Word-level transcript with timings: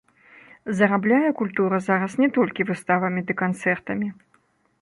Зарабляе 0.79 1.29
культура 1.43 1.77
зараз 1.89 2.17
не 2.23 2.31
толькі 2.39 2.67
выставамі 2.73 3.25
ды 3.29 3.33
канцэртамі. 3.43 4.07